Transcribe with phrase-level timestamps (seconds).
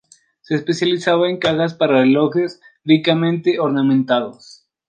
[0.41, 4.65] Se especializaba en cajas para relojes ricamente ornamentados.